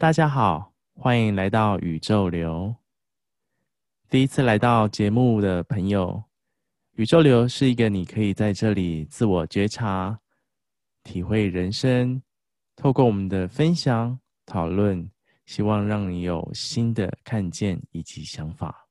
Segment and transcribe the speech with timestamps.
[0.00, 2.72] 大家好，欢迎来到宇宙流。
[4.08, 6.22] 第一次来到节目的朋友，
[6.92, 10.20] 宇宙流是一个你可以在这里自我觉察、
[11.02, 12.22] 体会人生，
[12.76, 14.16] 透过我们的分享
[14.46, 15.10] 讨论，
[15.46, 18.86] 希望让你有新的看见以及想法。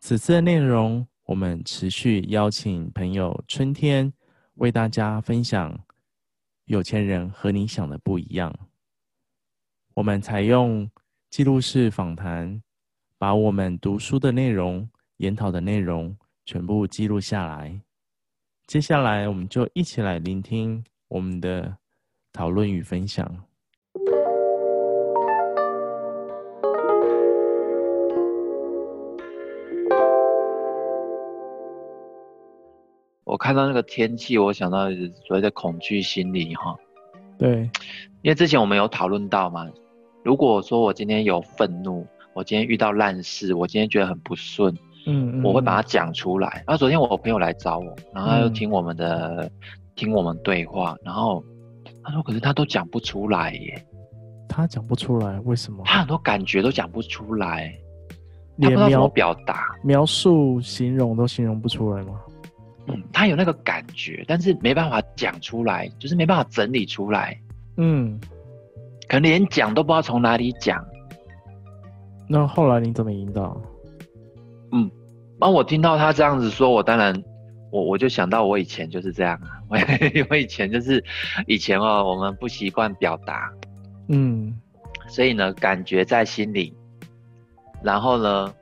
[0.00, 4.12] 此次的内容，我们持续邀请朋友春天
[4.54, 5.84] 为大家分享。
[6.64, 8.52] 有钱人和你想的不一样。
[9.98, 10.88] 我们采用
[11.28, 12.62] 记录式访谈，
[13.18, 17.80] 把我们读书的内容、研讨的内容全部记录下来。
[18.68, 21.76] 接下来，我们就一起来聆听我们的
[22.32, 23.28] 讨论与分享。
[33.24, 34.88] 我看到那个天气，我想到
[35.26, 36.78] 所谓的恐惧心理哈。
[37.36, 37.68] 对，
[38.22, 39.68] 因为之前我们有讨论到嘛，
[40.24, 44.74] 如果说我今天有愤怒，我今天遇到烂事，我今天觉得很不顺，
[45.06, 46.62] 嗯，嗯，我会把它讲出来。
[46.66, 49.50] 然后昨天我朋友来找我，然后他又听我们的，嗯、
[49.94, 51.42] 听我们对话，然后
[52.02, 53.84] 他说，可是他都讲不出来耶。
[54.48, 55.82] 他讲不出来，为什么？
[55.84, 57.72] 他很多感觉都讲不出来，
[58.60, 62.20] 他不知道怎么表达、描述、形容都形容不出来吗？
[62.88, 67.38] 嗯，他有那个感觉，但是没办法讲出来，就是没办法整理出来。
[67.76, 68.18] 嗯，
[69.08, 70.84] 可能连讲都不知道从哪里讲。
[72.28, 73.60] 那后来你怎么引导？
[74.72, 74.90] 嗯，
[75.40, 77.24] 当我听到他这样子说，我当然，
[77.72, 79.58] 我我就想到我以前就是这样啊。
[79.68, 79.76] 我
[80.30, 81.02] 我以前就是
[81.46, 83.50] 以前哦，我们不习惯表达，
[84.08, 84.54] 嗯，
[85.08, 86.74] 所以呢，感觉在心里，
[87.82, 88.54] 然后呢，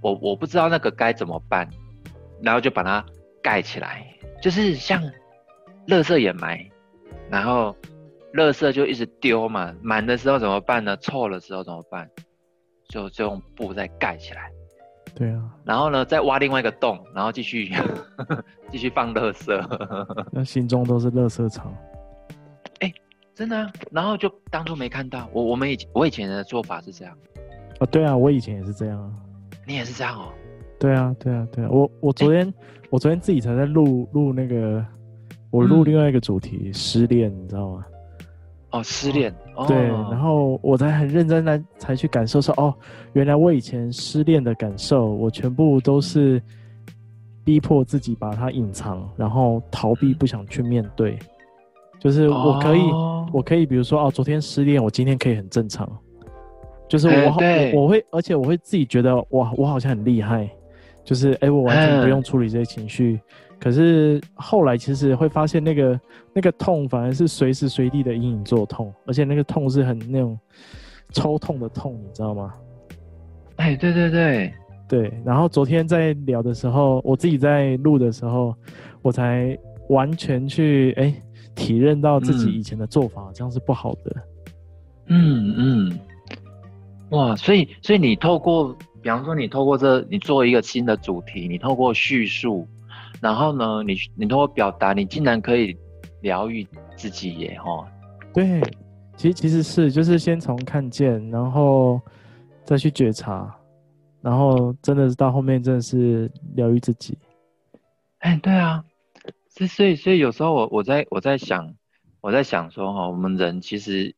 [0.00, 1.68] 我我不知道那个该怎么办，
[2.42, 3.04] 然后就把它。
[3.40, 4.04] 盖起来，
[4.42, 5.00] 就是像
[5.86, 6.68] 垃圾掩埋，
[7.30, 7.74] 然后
[8.38, 10.96] 垃圾就一直丢嘛，满的时候怎么办呢？
[10.98, 12.08] 臭的时候怎么办？
[12.88, 14.50] 就就用布再盖起来。
[15.14, 15.42] 对啊。
[15.64, 17.70] 然后呢，再挖另外一个洞，然后继续
[18.70, 19.52] 继续放垃圾。
[20.32, 21.74] 那心中都是垃圾场。
[22.80, 22.94] 哎、欸，
[23.34, 23.72] 真的啊。
[23.90, 25.28] 然后就当初没看到。
[25.32, 27.14] 我我们以前我以前的做法是这样。
[27.80, 29.12] 哦，对啊，我以前也是这样啊。
[29.66, 30.32] 你也是这样哦。
[30.78, 32.54] 对啊，对啊，对啊，我我昨天、欸、
[32.88, 34.84] 我昨天自己才在录录那个，
[35.50, 37.84] 我录另外一个主题、嗯、失恋，你知道吗？
[38.70, 39.34] 哦，失恋，
[39.66, 42.74] 对，哦、然后我才很认真来才去感受说，哦，
[43.14, 46.42] 原来我以前失恋的感受，我全部都是
[47.44, 51.18] 逼迫自己把它隐藏，然后逃避，不想去面对。
[51.98, 55.90] 就是我可以，哦、我可以，比如说，哦，昨天失恋，我今天可以很正常，
[56.88, 60.48] 就是我，欸、我，我会，而且我会自己觉得，哇，我好像很厉害。
[61.04, 66.00] 就是哎、欸，我完全不用处理这些情绪，嗯、可是后来其实会发现，那个
[66.32, 70.38] 那个痛反而是随时随地的隐隐作痛，而且那个痛是很那种
[71.12, 72.52] 抽痛的痛，你知道吗？
[73.56, 74.52] 哎、欸，对对对
[74.88, 75.12] 对。
[75.24, 78.54] 然后昨天在聊的时候，我自己在录的时候，
[79.02, 79.58] 我才
[79.88, 81.22] 完全去哎、欸、
[81.54, 84.16] 体认到自己以前的做法这样是不好的。
[85.06, 85.98] 嗯嗯。
[87.10, 88.76] 哇，所以所以你透过。
[89.00, 92.66] 比方说，你透过这，你做一个新的主题，你透过叙述，
[93.20, 95.76] 然后呢，你你通过表达，你竟然可以
[96.22, 97.58] 疗愈自己耶！
[97.62, 97.86] 吼，
[98.32, 98.60] 对，
[99.16, 102.00] 其实其实是就是先从看见，然后
[102.64, 103.54] 再去觉察，
[104.20, 107.16] 然后真的是到后面真的是疗愈自己。
[108.18, 108.84] 哎，对啊，
[109.48, 111.74] 所以所以所以有时候我我在我在想，
[112.20, 114.14] 我在想说哈，我们人其实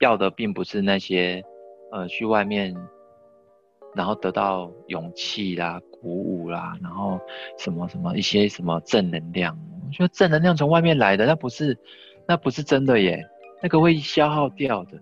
[0.00, 1.42] 要的并不是那些
[1.90, 2.74] 呃去外面。
[3.94, 7.20] 然后得到勇气啦、鼓舞啦，然后
[7.58, 11.78] 什么什么一些什么正能量，我觉得正能量从外面来的，那不是，
[12.26, 13.24] 那不是真的耶，
[13.62, 14.98] 那个会消耗掉的。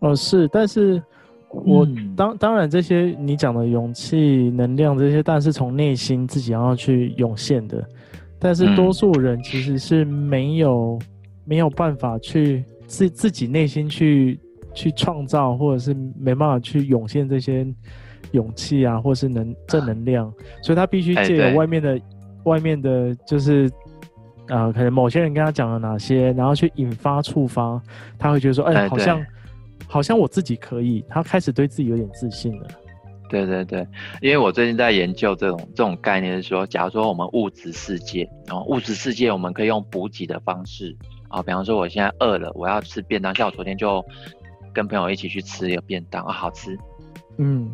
[0.00, 1.00] 哦，是，但是
[1.48, 1.86] 我
[2.16, 7.86] 当、嗯、当然这些你讲的勇气、能量这些，但是从内心自己要去涌现的，
[8.40, 11.06] 但是多数人其实是没有、嗯、
[11.44, 14.40] 没有办法去自自己内心去
[14.74, 17.66] 去创造，或者是没办法去涌现这些。
[18.30, 20.32] 勇气啊，或是能正能量，啊、
[20.62, 22.02] 所以他必须借由外面的、欸、
[22.44, 23.70] 外面的，就是
[24.48, 27.78] 呃，可能某些人跟他讲了哪些，然后去引发触发，
[28.18, 29.26] 他会觉得说，哎、欸，好像
[29.86, 32.68] 好像我自己可以，他开始对自己有点自信了。
[33.28, 33.86] 对对对，
[34.22, 40.96] 因为我最近在研究这种这种概念，是说，假如说我们物质世界，然后物质世界我们可以用补给的方式
[41.28, 44.02] 啊，比方说我现在饿了，我要吃便当，像我昨天就
[44.72, 46.76] 跟朋友一起去吃一个便当啊，好吃，
[47.38, 47.70] 嗯。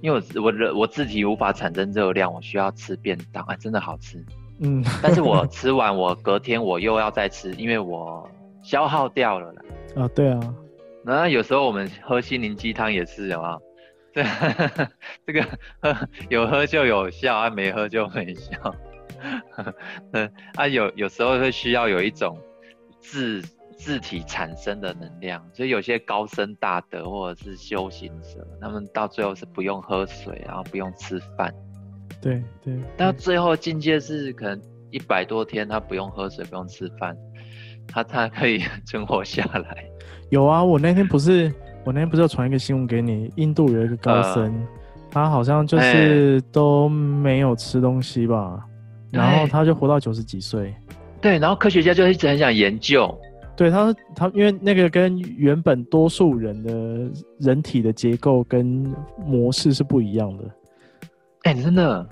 [0.00, 4.18] 因为我我我自己无法产生热量，我需要吃便当，啊，真的好吃，
[4.58, 8.28] 嗯，但是我 吃完，我隔天我又要再吃，因为我
[8.64, 9.62] 消耗掉了啦。
[9.94, 10.40] 啊，对啊，
[11.04, 13.62] 那有时候我们喝心灵鸡汤也是，有没有？
[14.12, 14.24] 这
[15.24, 15.46] 这个
[15.80, 15.96] 喝
[16.28, 18.74] 有喝就有效，啊没喝就没效。
[20.10, 22.36] 嗯啊有有时候会需要有一种
[22.98, 23.40] 自
[23.84, 31.52] 自体产生的能量，所以有些高僧大德或者是修行者，他们到最后是不用喝水，然后不用吃饭。
[32.20, 32.78] 对对。
[32.96, 34.62] 到最后境界是可能
[34.92, 37.16] 一百多天，他不用喝水，不用吃饭，
[37.88, 39.84] 他他可以 存活下来。
[40.30, 41.52] 有啊，我那天不是
[41.84, 44.68] 我那天不是要传一个新闻给你，印度有一个高僧，呃、
[45.10, 48.64] 他好像就是都没有吃东西吧，
[49.10, 50.72] 欸、然后他就活到九十几岁。
[51.20, 53.12] 对，然后科学家就一直很想研究。
[53.62, 58.92] 对他，他因为那个跟原本多数人的人体的结构跟
[59.24, 60.44] 模式是不一样的。
[61.44, 62.04] 哎、欸，真的，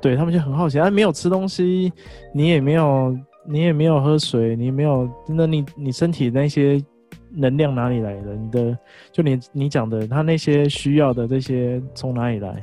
[0.00, 1.92] 对他们就很好奇，啊，没有吃东西，
[2.32, 3.14] 你也没有，
[3.46, 6.82] 你也没有喝水，你也没有，那你你身体那些
[7.30, 8.34] 能量哪里来的？
[8.34, 8.78] 你的
[9.12, 12.58] 就你你讲的，他那些需要的这些从哪里来？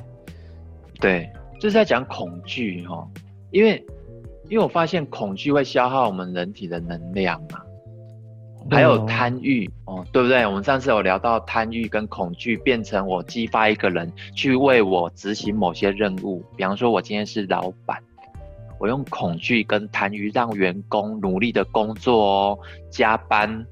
[0.99, 1.29] 对，
[1.59, 3.07] 就是在讲恐惧哦，
[3.51, 3.85] 因为
[4.49, 7.61] 因为我发现恐惧会消耗我们人体的能量嘛。
[8.69, 10.45] 还有贪欲哦，对不对？
[10.45, 16.43] 我们上次有聊到贪欲跟恐惧变成我激发一个人去为我执行某些任务。
[16.55, 18.01] 比方说，我今天是老板，
[18.79, 22.59] 我用恐惧跟贪欲让员工努力的工作哦，
[22.89, 23.65] 加班。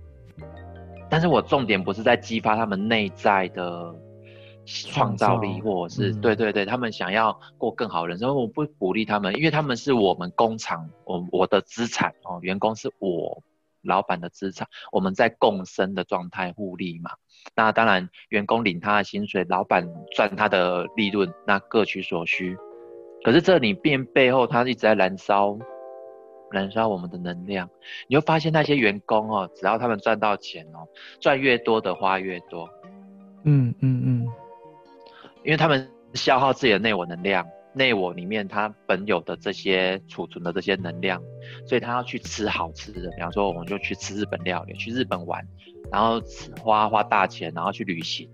[1.09, 3.95] 但是我重点不是在激发他们内在的
[4.65, 8.35] 创造力，或者是、嗯、对对对，他们想要过更好的人生。
[8.35, 13.41] 我不鼓励他们，因为他们是我们工厂我我的资产哦，员工是我。
[13.81, 17.11] 老板的资产，我们在共生的状态互利嘛。
[17.55, 22.57] 那当然，员工领他的薪水，老板赚他的利润，那各取所需。
[23.23, 25.57] 可是这里边背后，他一直在燃烧，
[26.51, 27.69] 燃烧我们的能量。
[28.07, 30.87] 你会发现那些员工哦，只要他们赚到钱哦，
[31.19, 32.69] 赚越多的花越多。
[33.43, 34.27] 嗯嗯嗯，
[35.43, 37.45] 因为他们消耗自己的内我能量。
[37.79, 41.21] 内我里面，它本有的这些储存的这些能量，
[41.65, 43.09] 所以他要去吃好吃的。
[43.11, 45.41] 比方说，我们就去吃日本料理，去日本玩，
[45.89, 46.21] 然后
[46.61, 48.29] 花花大钱，然后去旅行，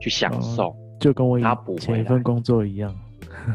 [0.00, 1.44] 去享受，哦、就跟我以
[1.78, 2.92] 前一份工作一样。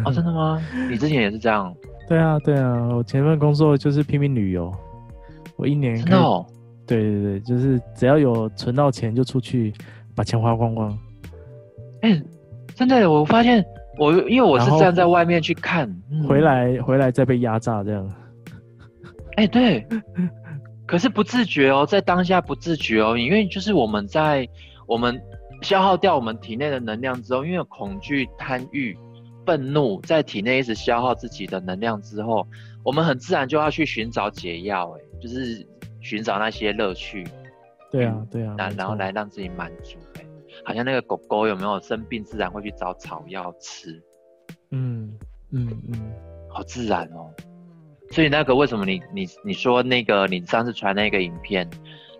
[0.05, 0.61] 哦，真的吗？
[0.89, 1.75] 你之前也是这样？
[2.07, 4.73] 对啊，对啊，我前一份工作就是拼命旅游，
[5.57, 6.45] 我一年可以，哦、
[6.87, 9.73] 对对对，就是只要有存到钱就出去
[10.15, 10.97] 把钱花光光。
[12.01, 12.23] 哎、欸，
[12.73, 13.61] 真的，我发现。
[14.01, 15.88] 我因为我是站在外面去看，
[16.27, 18.03] 回来、嗯、回来再被压榨这样。
[19.38, 19.88] 哎、欸，对，
[20.88, 24.50] 可是不自觉哦，在当下不自觉哦，因为就是我们在
[24.88, 25.21] 我们
[25.62, 28.98] 消耗掉我们体内的能量之后，因为恐惧、贪欲、
[29.45, 32.47] 愤怒在体内一直消耗自己的能量之后，
[32.81, 35.63] 我们很自然就要去寻找解药，哎，就是
[36.00, 37.24] 寻找那些乐趣。
[37.92, 40.00] 对啊，对啊，然然后来让自己满足。
[40.63, 44.01] 好像那个狗狗有没有生病，自然会去找草药吃。
[44.71, 45.17] 嗯
[45.51, 46.13] 嗯嗯，
[46.49, 47.29] 好自然哦。
[48.11, 51.69] 所以那个为什么你你你说那个你上次传那个影片，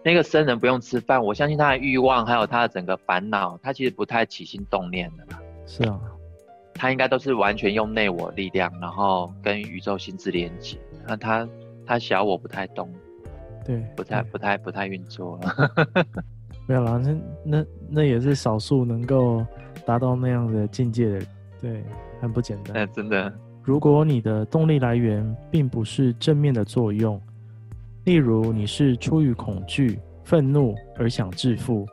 [0.04, 5.26] 那个僧人不用吃饭，我相信他的欲望还有他的整个烦恼，他其实不太起心动念的。
[5.68, 6.00] 是啊，
[6.74, 10.78] 他应该都是完全用内我力量，然后跟宇宙心智连接。
[11.08, 11.48] 那他
[11.86, 12.90] 他小我不太懂，
[13.66, 16.06] 对，不太不太不太运作了。
[16.72, 19.46] 没有啦，那那那也是少数能够
[19.86, 21.28] 达到那样的境界的人，
[21.60, 21.84] 对，
[22.22, 22.78] 很不简单。
[22.78, 23.30] 哎，真的。
[23.62, 27.22] 如果你的动力来源并不是正面的作用，
[28.06, 31.86] 例如你是出于恐惧、愤怒而想致富，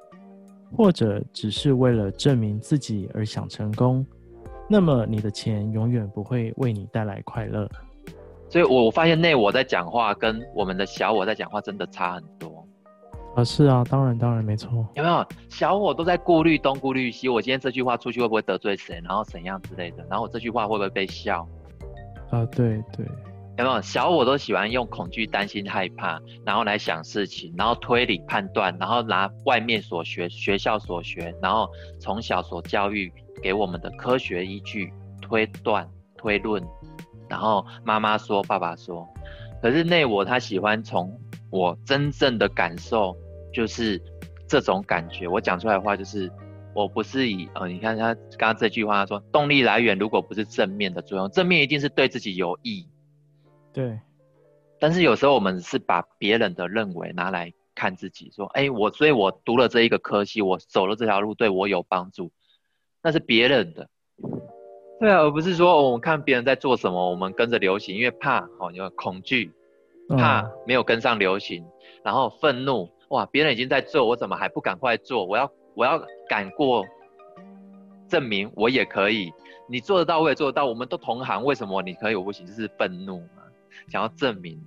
[0.77, 4.07] 或者只是为了证明自己而想成功，
[4.71, 7.69] 那么你的钱永远不会为你带来快乐。
[8.49, 12.48] 所以我发现内我在讲话跟我们的小我在讲话真的差很多。
[13.35, 14.87] 啊，是啊，当然，当然没错。
[14.95, 17.29] 有没有小我都在顾虑东顾虑西？
[17.29, 19.01] 我今天这句话出去会不会得罪谁？
[19.05, 20.05] 然后怎样之类的？
[20.11, 21.47] 然后我这句话会不会被笑？
[22.31, 23.07] 啊，对对。
[23.59, 31.69] 有没有小我都喜欢用恐惧、担心、害怕，然后来想事情，然后推理判断，然后拿外面所学、学校所学，然后
[32.01, 36.63] 从小所教育给我们的科学依据推断、推论，
[37.29, 39.05] 然后妈妈说、爸爸说，
[39.61, 41.13] 可是内我他喜欢从
[41.51, 43.17] 我真正的感受。
[43.51, 44.01] 就是
[44.47, 46.31] 这种感觉，我讲出来的话就是，
[46.75, 52.87] 我不是以呃，你看他刚刚这句话他说，动力来源如果不是正面的作用，正面一定是对自己有益，
[53.73, 53.99] 对。
[54.79, 62.31] 但是有时候我们是把别人的认为拿来看自己，说，哎，我所以我读了这一个科系，我走了这条路对我有帮助，
[63.03, 63.89] 那是别人的，
[65.01, 69.51] 对啊，而不是说我们看别人在做什么，我们跟着流行，因为怕哦，因为恐惧，
[70.17, 71.65] 怕没有跟上流行，
[72.03, 72.89] 然后愤怒。
[73.09, 75.25] 哇，别人已经在做，我怎么还不赶快做？
[75.25, 75.99] 我要我要
[76.29, 76.85] 赶过，
[78.07, 79.31] 证明我也可以。
[79.71, 82.47] 你做得到，我也做得到，我们都同行，为什么你可以我不行？
[82.47, 83.43] 就是愤怒嘛，
[83.89, 84.61] 想要证明。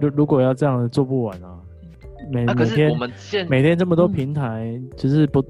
[0.00, 1.58] 如如果要这样做不完啊，
[2.30, 5.44] 每、啊、可是我们每天每天这么多平台，嗯、就是不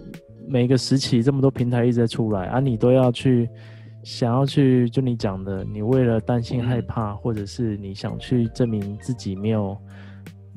[0.46, 3.48] 每个时期这么多平台一直在出来啊，你都要去。
[4.02, 9.76] 想要去，就你讲的，你为了担心害怕，嗯、或者是你想去证明自己没有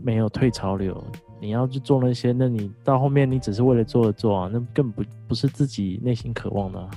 [0.04, 1.04] 没有退潮流，
[1.40, 6.90] 你要去做那些，那你到后面你只是为了做而做啊，那更不不是自己内心渴望的、啊。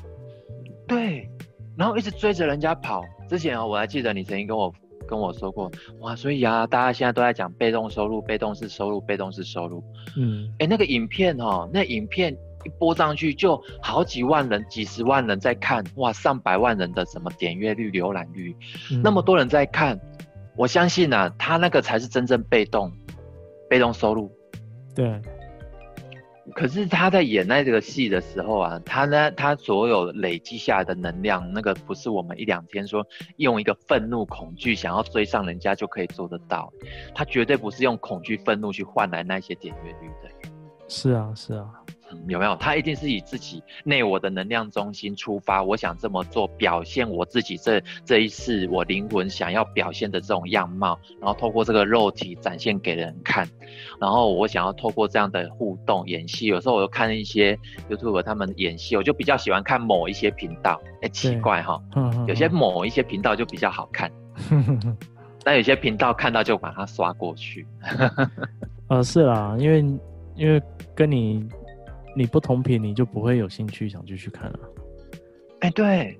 [0.86, 1.28] 对，
[1.76, 3.02] 然后一直追着人家跑。
[3.28, 4.72] 之前啊，我还记得你曾经跟我
[5.06, 9.84] 跟我说过，哇，所以啊，大家现在都在讲被动收入，被动式收入，被动式收入。
[10.16, 12.34] 嗯，哎，那个影片哦，那影片。
[12.64, 18.56] 一播上去就好几万人、几十万人在看，哇，上百万人的什么点阅率、浏览率，
[18.90, 19.98] 嗯，那么多人在看，
[20.56, 22.92] 我相信啊，他那个才是真正被动、
[23.68, 24.30] 被动收入。
[24.94, 25.20] 对。
[26.54, 36.72] 可是他在演那个戏的时候啊，他呢，他所有累积下来的能量，那个不是我们一两天说用一个愤怒、恐惧想要追上人家就可以做得到，
[37.14, 40.50] 他绝对不是用恐惧、愤怒去换来那些点阅率的。
[40.88, 41.68] 是啊，是啊。
[42.26, 42.56] 有没有？
[42.56, 53.48] 他一定是以自己内我的能量中心出发，我想这么做，表现我自己这这一次我灵魂想要表现的这种样貌，然后透过这个肉体展现给人看，
[54.00, 56.46] 然后我想要透过这样的互动演戏。
[56.46, 60.80] 有时候我又看一些 YouTube 他们演戏，我就比较喜欢看某一些频道。
[61.02, 61.80] 哎，奇怪哈，
[62.26, 64.10] 有些某一些频道就比较好看，
[65.44, 67.66] 但有些频道看到就把它刷过去。
[68.88, 69.84] 呃，是啦，因为
[70.34, 70.62] 因为
[70.94, 71.46] 跟你。
[72.18, 74.58] 你不同频，你就不会有兴趣想继续看了。
[75.60, 76.18] 哎，对，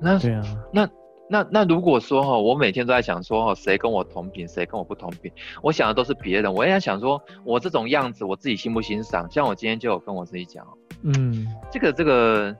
[0.00, 0.88] 那对啊，那
[1.28, 5.32] 那那如果说哈，我每天都在想说哈，谁跟我同频，谁跟我不同频，
[5.62, 6.52] 我想的都是别人。
[6.52, 9.28] 我也在想说，我这种样子，我自己欣不欣赏？
[9.30, 10.64] 像我今天就有跟我自己讲，
[11.02, 12.56] 嗯，这个这个，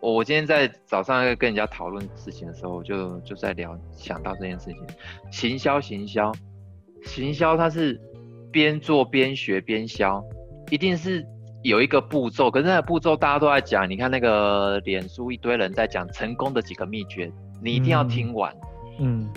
[0.00, 4.78] 我我今天在早上跟人家讨论事情的时候，就就在聊，想到这件事情，
[5.30, 6.32] 行销行销
[7.04, 8.00] 行销，它是
[8.50, 10.24] 边做边学边销，
[10.70, 11.24] 一定是。
[11.62, 13.88] 有一个步骤，可是那个步骤大家都在讲。
[13.88, 17.30] 你看那个脸书一堆人在讲成功的几个秘诀，
[17.62, 18.54] 你一定要听完。
[18.98, 19.30] 嗯，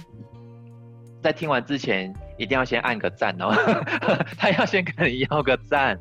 [1.22, 3.52] 在听完之前一定要先按个赞哦，
[4.40, 6.00] 他要先跟你要个赞。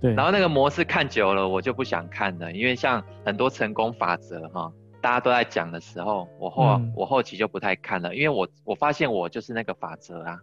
[0.00, 4.70] 对，然后那个模式看久了，我就不想看了，因为像很多成功法则哈，
[5.00, 10.38] 大家都在讲的时候，我后、嗯、我后期就不太看了，因为我我发现我就是那个法则啊，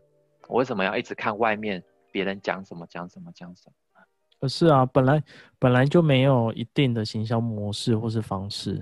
[0.48, 3.74] 我为什么要一直看外面别人讲什么讲什么讲什么？
[4.48, 5.24] 是啊，本来
[5.58, 8.80] 本来就没有一定的行销模式或是方式，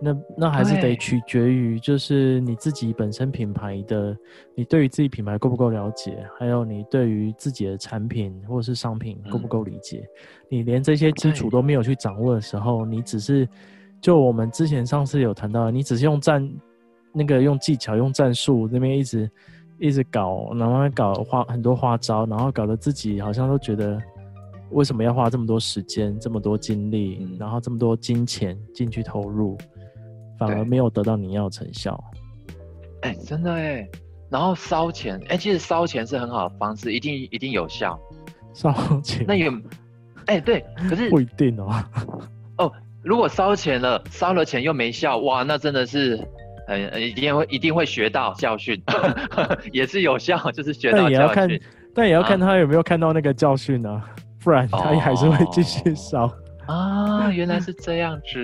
[0.00, 4.16] 那那还是得取决于就是你自己本身品牌的，
[4.54, 10.04] 你对于自己品牌够不够了解，还有你对于自己的产品或是商品够不够理解。
[10.04, 10.10] 嗯，
[10.48, 13.46] 你连这些基础都没有去掌握的时候，你只是
[14.00, 16.50] 就我们之前上次有谈到，你只是用战
[17.12, 19.30] 那个用技巧用战术那边一直
[19.78, 24.00] 一直搞，然后搞花很多花招，然后搞得自己好像都觉得。
[24.74, 29.56] 为什么要花这么多时间、这么多精力，嗯、然后这么多金钱进去投入，
[30.38, 31.98] 反而没有得到你要的成效？
[33.02, 33.88] 哎、欸，真的哎。
[34.30, 37.96] 然后烧钱，哎、欸，其实烧钱是很好的方式，一定一定有效。
[38.52, 39.24] 烧钱？
[39.28, 39.52] 那有？
[40.26, 41.70] 哎、欸，对，可是 不一定哦。
[42.58, 42.72] 哦，
[43.04, 46.18] 如果烧钱了，烧了钱又没效，哇，那真的是，
[46.66, 48.82] 嗯，一定会一定会学到教训，
[49.70, 51.12] 也是有效，就是学到教训。
[51.12, 51.48] 但也要看，
[51.94, 54.10] 但也要看他有没有看到那个教训呢、啊。
[54.44, 56.30] 不然它也还是会继续烧
[56.66, 57.30] 啊！
[57.30, 58.38] 原来是这样子。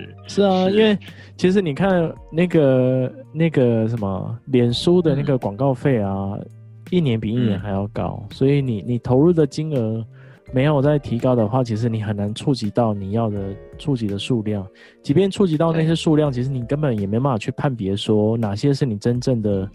[0.28, 0.96] 是啊，因为
[1.36, 6.46] 其实你看那个那个什么，脸书的那个广告费啊，嗯、
[6.90, 10.04] 一年比一年还要高，嗯、所以你你投入的金额
[10.52, 13.38] 没有再提高的话，其实你很难触及到你要的
[13.78, 14.66] 触及的数量。
[15.02, 19.70] 即便触及到那些数量，其实你根本也没办法去判别说哪些是你真正的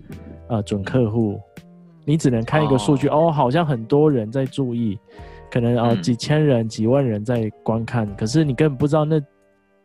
[0.48, 1.40] 呃准客户。
[2.04, 4.98] 你只能看一个数据哦，哦，好像很多人在注意。
[5.52, 9.22] 可能啊，几千人、嗯、几万人在观看，可是你根本不知道那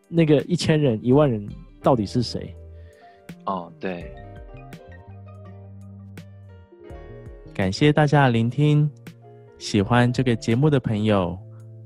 [0.08, 1.46] 那个一千人、一万人
[1.82, 2.54] 到底是谁。
[3.46, 4.11] 哦，对。
[7.52, 8.88] 感谢大家的聆听，
[9.58, 11.37] 喜欢这个节目的朋友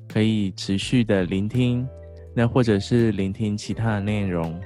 [0.08, 1.88] 可以持续的聆听，
[2.34, 4.60] 那或者是聆听其他的内容。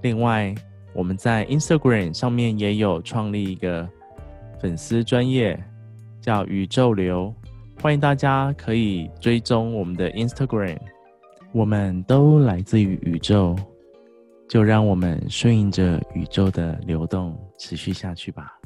[0.00, 0.54] 另外，
[0.94, 3.86] 我们在 Instagram 上面也有创立一个
[4.60, 5.62] 粉丝专业，
[6.20, 7.34] 叫宇宙流。
[7.80, 10.76] 欢迎大家可以追踪我们的 Instagram，
[11.52, 13.56] 我们都来自于宇宙，
[14.48, 18.57] 就让我们顺应着宇宙的流动持续下去吧。